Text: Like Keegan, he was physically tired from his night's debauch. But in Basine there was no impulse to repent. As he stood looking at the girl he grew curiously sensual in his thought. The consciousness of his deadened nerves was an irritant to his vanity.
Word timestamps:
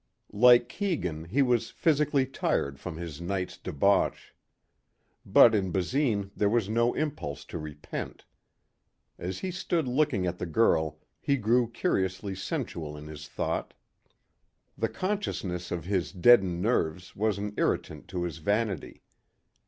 Like 0.33 0.67
Keegan, 0.67 1.25
he 1.25 1.43
was 1.43 1.69
physically 1.69 2.25
tired 2.25 2.79
from 2.79 2.97
his 2.97 3.21
night's 3.21 3.55
debauch. 3.55 4.33
But 5.27 5.53
in 5.53 5.69
Basine 5.71 6.31
there 6.35 6.49
was 6.49 6.67
no 6.67 6.95
impulse 6.95 7.45
to 7.45 7.59
repent. 7.59 8.25
As 9.19 9.37
he 9.41 9.51
stood 9.51 9.87
looking 9.87 10.25
at 10.25 10.39
the 10.39 10.47
girl 10.47 10.97
he 11.19 11.37
grew 11.37 11.69
curiously 11.69 12.33
sensual 12.33 12.97
in 12.97 13.05
his 13.05 13.27
thought. 13.27 13.75
The 14.75 14.89
consciousness 14.89 15.69
of 15.69 15.85
his 15.85 16.11
deadened 16.11 16.63
nerves 16.63 17.15
was 17.15 17.37
an 17.37 17.53
irritant 17.55 18.07
to 18.07 18.23
his 18.23 18.39
vanity. 18.39 19.03